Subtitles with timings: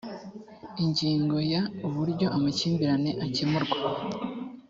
[0.83, 3.77] ingingo ya uburyo amakimbirane akemurwa